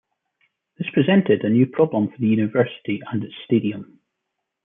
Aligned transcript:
This 0.79 0.89
presented 0.93 1.43
a 1.45 1.49
new 1.51 1.67
problem 1.67 2.07
for 2.07 2.17
the 2.17 2.25
university 2.25 2.99
and 3.11 3.23
its 3.23 3.35
stadium. 3.45 3.99